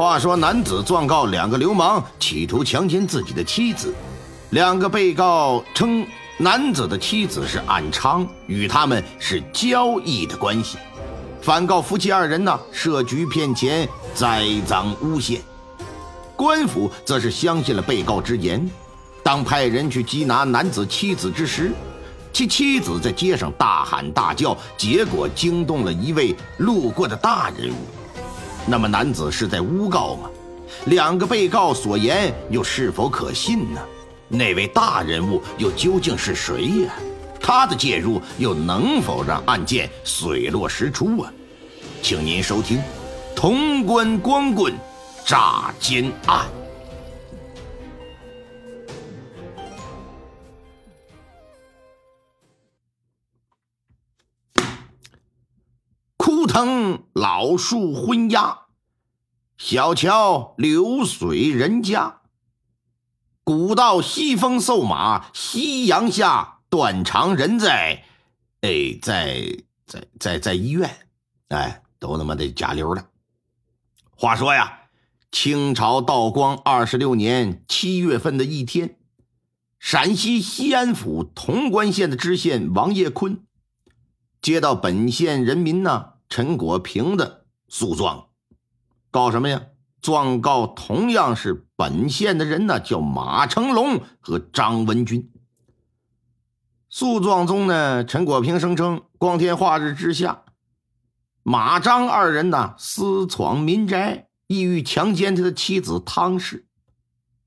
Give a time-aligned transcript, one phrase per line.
[0.00, 3.94] 话说，男子状告两个流氓企图强奸自己的妻子，
[4.48, 6.06] 两个被告称
[6.38, 10.78] 男子的妻子是暗娼，与他们是交易的关系；
[11.42, 15.42] 反告夫妻二人呢设局骗钱、栽赃诬陷。
[16.34, 18.70] 官府则是相信了被告之言，
[19.22, 21.72] 当派人去缉拿男子妻子之时，
[22.32, 27.99] 其妻子在街上大喊大叫，结果惊动了一位路过的大人物。
[28.66, 30.30] 那么男子是在诬告吗？
[30.86, 33.80] 两个被告所言又是否可信呢？
[34.28, 36.92] 那位大人物又究竟是谁呀？
[37.40, 41.32] 他的介入又能否让案件水落石出啊？
[42.02, 42.78] 请您收听
[43.34, 44.72] 《潼关光棍
[45.24, 46.46] 诈奸案》。
[56.52, 58.62] 藤老树昏鸦，
[59.56, 62.22] 小桥流水人家。
[63.44, 68.04] 古道西风瘦马，夕阳下，断肠人在，
[68.62, 71.06] 哎，在在在在医院，
[71.50, 73.06] 哎，都他妈的假溜了。
[74.10, 74.88] 话说呀，
[75.30, 78.98] 清朝道光二十六年七月份的一天，
[79.78, 83.44] 陕西西安府潼关县的知县王业坤。
[84.42, 88.28] 接到本县人民呢陈国平的诉状，
[89.10, 89.62] 告什么呀？
[90.00, 95.30] 状告同样是本县的人呢，叫马成龙和张文军。
[96.88, 100.44] 诉状中呢，陈国平声称，光天化日之下，
[101.42, 106.68] 马张二人呢私闯民宅，意欲强奸他的妻子汤氏。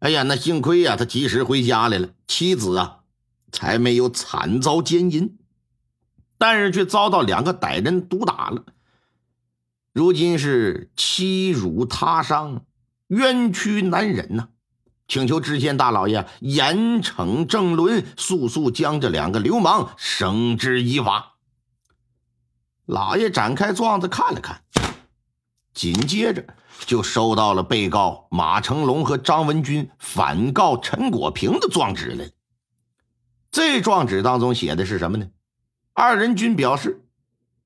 [0.00, 2.98] 哎呀，那幸亏呀，他及时回家来了，妻子啊
[3.52, 5.38] 才没有惨遭奸淫。
[6.42, 8.64] 但是却遭到两个歹人毒打了，
[9.92, 12.64] 如今是欺辱他伤，
[13.06, 14.48] 冤屈难忍呐！
[15.06, 21.36] 请求知县大老爷严惩正伦，速速将这两个流氓绳之以法。
[22.86, 24.64] 老爷展开状子看了看，
[25.72, 26.44] 紧接着
[26.86, 32.24] 就收到了被告马成龙和张文军反告陈国平的状纸了。
[33.52, 35.28] 这状纸当中写的是什么呢？
[35.94, 37.04] 二人均表示，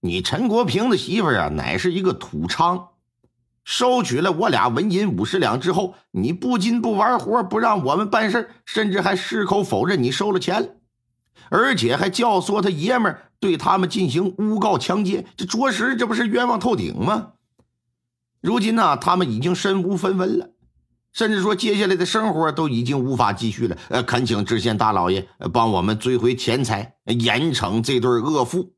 [0.00, 2.88] 你陈国平的媳妇啊，乃是一个土娼，
[3.64, 10.76] 收取了我俩纹银五十两之后，你不仅不玩活，不让我们办事甚至还矢口否认你收了钱，
[11.50, 17.32] 而且还教唆他爷们对他们进行诬告强奸，这着实这不是冤枉透顶吗？
[18.40, 20.53] 如今呢，他们已经身无分文了。
[21.14, 23.78] 甚至说，接下来的生活都已经无法继续了。
[23.88, 28.74] 呃，恳请知县大老爷帮我们追回钱财，严惩这对恶妇。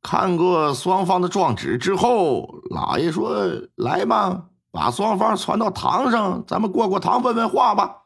[0.00, 3.44] 看过双方的状纸之后，老爷说
[3.76, 7.96] ：“来吧，把双方传到堂上，咱们过过堂，问问话吧。”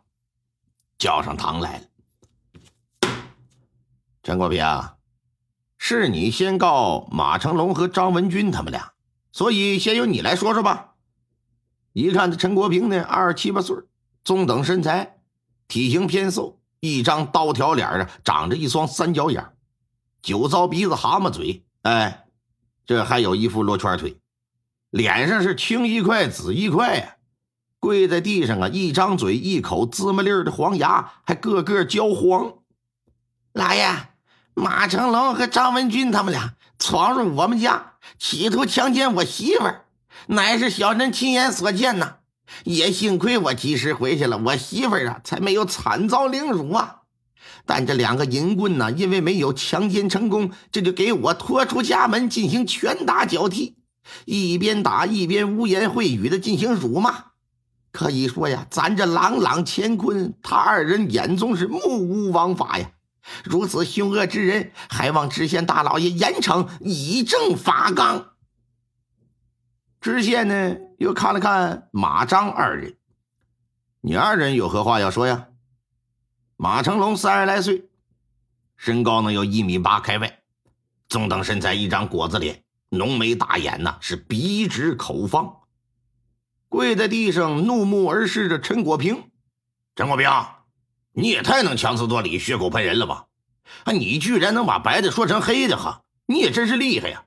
[0.99, 1.85] 叫上堂来了。
[4.25, 4.67] 陈国平，
[5.79, 8.95] 是你先告马成龙和张文军他们俩，
[9.31, 10.94] 所以先由你来说说吧。
[11.95, 13.77] 一看这陈国平呢，二十七八岁，
[14.25, 15.19] 中等身材，
[15.69, 19.53] 体型偏瘦，一张刀条脸啊，长着一双三角眼，
[20.21, 22.27] 酒糟鼻子蛤蟆嘴，哎，
[22.85, 24.17] 这还有一副罗圈腿，
[24.91, 27.15] 脸上是青一块紫一块呀，
[27.79, 32.55] 跪在地上啊，一张嘴一口芝麻粒的黄牙，还个个焦黄。
[33.53, 33.89] 老爷，
[34.55, 39.84] 马成龙和张文军他们俩闯入我们家，企图强奸我媳妇儿。
[40.27, 42.17] 乃是小人亲眼所见呐，
[42.65, 47.03] 也幸亏我及时回去了，我媳妇儿啊才没有惨遭凌辱啊。
[47.67, 53.77] 但这两个淫棍呢，因为没有强奸成功，这就给我拖出家门进行拳打脚踢，
[54.25, 57.25] 一边打一边污言秽语的进行辱骂。
[57.93, 62.91] 可以说呀，咱这朗朗乾坤，他二人眼中是目无王法呀。
[63.45, 68.34] 如此凶恶之人，还望知县大老爷严惩，以正法纲。
[70.05, 72.95] 知县呢，又看了看马张二人，
[74.03, 75.47] 你二人有何话要说呀？
[76.59, 77.89] 马成龙三十来岁，
[78.77, 80.41] 身高能有一米八开外，
[81.09, 85.61] 中等身材，一张果子脸，浓眉大眼呐，是鼻直口方。
[86.69, 89.31] 跪在地上怒目而视着陈国平，
[89.97, 90.31] 陈国平，
[91.13, 93.29] 你也太能强词夺理、血口喷人了吧？
[93.85, 96.03] 啊，你居然能把白的说成黑的哈！
[96.27, 97.24] 你也真是厉害呀！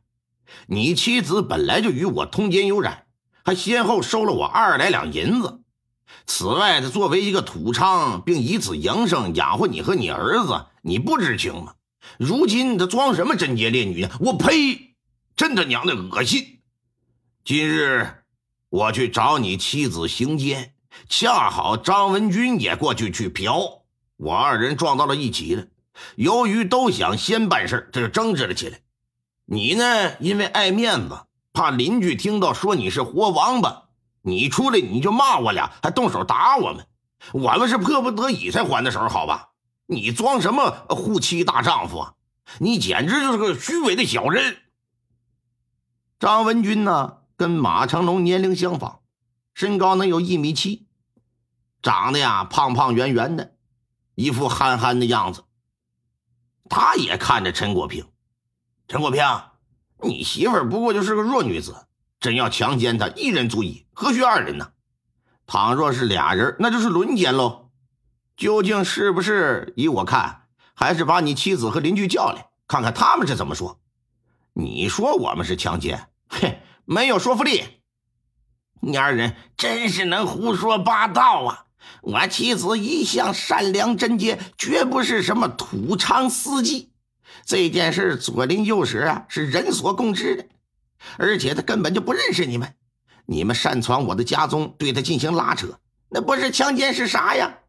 [0.67, 3.05] 你妻子本来就与我通奸有染，
[3.43, 5.61] 还先后收了我二来两银子。
[6.25, 11.73] 此外，他作为一个土娼，并以此营生养活你和你儿子，你不知情吗？
[12.17, 14.11] 如今他装什么贞洁烈女呀？
[14.21, 14.95] 我呸！
[15.35, 16.59] 真他娘的恶心！
[17.43, 18.23] 今日
[18.69, 20.73] 我去找你妻子行奸，
[21.09, 23.83] 恰好张文军也过去去嫖，
[24.15, 25.67] 我二人撞到了一起了。
[26.15, 28.79] 由于都想先办事，这就争执了起来。
[29.49, 33.85] 你呢，因为爱面子，怕邻居听到说你是活王八。
[34.21, 36.85] 你出来你就骂我俩，还动手打我们，
[37.31, 39.51] 我们是迫不得已才还的手，好吧？
[39.85, 42.13] 你装什么护妻大丈夫啊？
[42.59, 44.57] 你简直就是个虚伪的小人！
[46.19, 48.99] 张文军呢，跟马成龙年龄相仿，
[49.53, 50.87] 身高能有一米七，
[51.81, 53.53] 长得呀胖胖圆圆的，
[54.15, 55.45] 一副憨憨的样子。
[56.69, 58.05] 他也看着陈国平，
[58.87, 59.21] 陈国平，
[60.01, 61.75] 你媳妇不过就是个弱女子。
[62.21, 64.69] 真要强奸她一人足矣，何须二人呢？
[65.45, 67.69] 倘若是俩人，那就是轮奸喽。
[68.37, 69.73] 究竟是不是？
[69.75, 70.43] 依我看，
[70.73, 73.79] 还是把你妻子和邻居叫来，看看他们是怎么说。
[74.53, 77.63] 你说我们是强奸，嘿，没有说服力。
[78.81, 81.65] 你二人真是能胡说八道啊！
[82.01, 86.93] 我妻子一向善良贞洁，绝不是什么土娼司机。
[87.45, 90.45] 这件事左邻右舍啊，是人所共知的。
[91.17, 92.73] 而且他根本就不认识你们，
[93.25, 95.79] 你们擅闯我的家中，对他进行拉扯，
[96.09, 97.59] 那不是强奸是啥呀？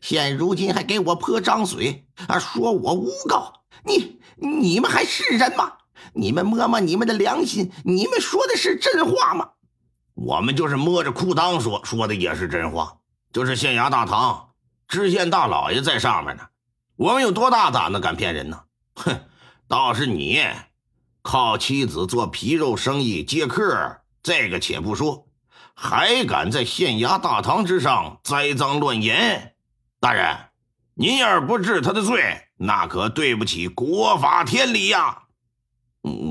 [0.00, 5.72] 现如今还给我泼脏水啊，说我诬告你，你们还是人吗？
[6.12, 9.50] 你们摸摸你们的良心，你们说的是真话吗？
[10.14, 12.98] 我们就是摸着裤裆说，说的也是真话。
[13.32, 14.50] 就是县衙大堂，
[14.86, 16.42] 知县大老爷在上面呢，
[16.96, 18.62] 我们有多大胆子敢骗人呢？
[19.04, 19.20] 哼，
[19.68, 20.42] 倒是你。
[21.22, 25.26] 靠妻子做皮肉生意接客，这个且不说，
[25.74, 29.54] 还敢在县衙大堂之上栽赃乱言。
[30.00, 30.36] 大人，
[30.94, 35.22] 您要是不治他的罪，那可对不起国法天理呀。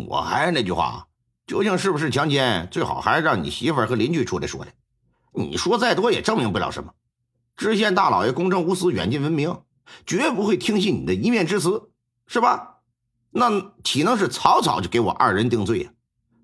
[0.07, 1.07] 我还是那句话，
[1.47, 4.73] 究竟是不是强奸，最好还是让你媳妇和邻居出来说来。
[5.33, 6.93] 你说再多也证明不了什么。
[7.57, 9.61] 知县大老爷公正无私，远近闻名，
[10.05, 11.89] 绝不会听信你的一面之词，
[12.27, 12.69] 是吧？
[13.35, 15.91] 那岂能是草草就给我二人定罪呀？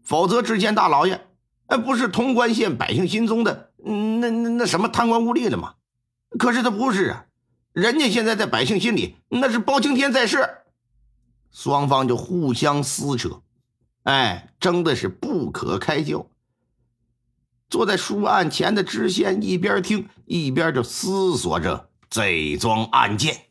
[0.04, 1.28] 否则，知县大老爷，
[1.68, 5.76] 哎，不是潼关县百姓心中的那那那什么贪官污吏了吗？
[6.40, 7.26] 可是他不是啊，
[7.74, 10.44] 人家现在在百姓心里那是包青天在世。
[11.52, 13.42] 双方就互相撕扯，
[14.04, 16.26] 哎，争的是不可开交。
[17.70, 23.46] 坐在书案前的知县一边听一边就思索着这桩案件。